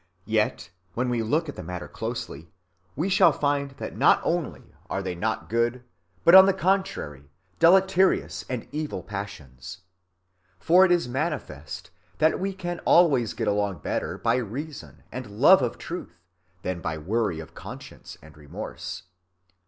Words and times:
Yet 0.25 0.71
when 0.95 1.09
we 1.09 1.21
look 1.21 1.47
at 1.47 1.55
the 1.55 1.61
matter 1.61 1.87
closely, 1.87 2.49
we 2.95 3.07
shall 3.07 3.31
find 3.31 3.69
that 3.77 3.95
not 3.95 4.19
only 4.23 4.73
are 4.89 5.03
they 5.03 5.13
not 5.13 5.47
good, 5.47 5.83
but 6.23 6.33
on 6.33 6.47
the 6.47 6.55
contrary 6.55 7.29
deleterious 7.59 8.43
and 8.49 8.67
evil 8.71 9.03
passions. 9.03 9.81
For 10.57 10.83
it 10.85 10.91
is 10.91 11.07
manifest 11.07 11.91
that 12.17 12.39
we 12.39 12.51
can 12.51 12.79
always 12.79 13.35
get 13.35 13.47
along 13.47 13.81
better 13.83 14.17
by 14.17 14.37
reason 14.37 15.03
and 15.11 15.39
love 15.39 15.61
of 15.61 15.77
truth 15.77 16.19
than 16.63 16.81
by 16.81 16.97
worry 16.97 17.39
of 17.39 17.53
conscience 17.53 18.17
and 18.23 18.35
remorse. 18.35 19.03